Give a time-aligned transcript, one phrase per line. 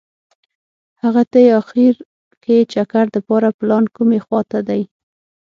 [1.03, 1.95] هغتې اخیر
[2.43, 4.81] کې چکر دپاره پلان کومې خوا ته دي.